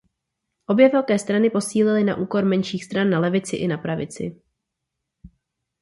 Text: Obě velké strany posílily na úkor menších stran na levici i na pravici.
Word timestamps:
Obě 0.65 0.89
velké 0.89 1.19
strany 1.19 1.49
posílily 1.49 2.03
na 2.03 2.15
úkor 2.15 2.45
menších 2.45 2.85
stran 2.85 3.09
na 3.09 3.19
levici 3.19 3.55
i 3.55 3.67
na 3.67 3.77
pravici. 3.77 4.41